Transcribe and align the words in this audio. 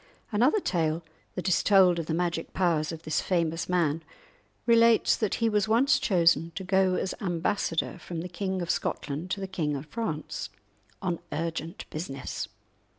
Another 0.31 0.59
tale 0.59 1.03
that 1.35 1.47
is 1.47 1.61
told 1.61 1.99
of 1.99 2.07
the 2.07 2.13
magic 2.15 2.53
powers 2.53 2.91
of 2.91 3.03
this 3.03 3.21
famous 3.21 3.69
man 3.69 4.01
relates 4.65 5.15
that 5.15 5.35
he 5.35 5.47
was 5.47 5.67
once 5.67 5.99
chosen 5.99 6.51
to 6.55 6.63
go 6.63 6.95
as 6.95 7.13
ambassador 7.21 7.99
from 7.99 8.21
the 8.21 8.27
King 8.27 8.63
of 8.63 8.71
Scotland 8.71 9.29
to 9.29 9.39
the 9.39 9.45
King 9.45 9.75
of 9.75 9.85
France 9.85 10.49
on 11.03 11.19
urgent 11.31 11.85
business. 11.91 12.47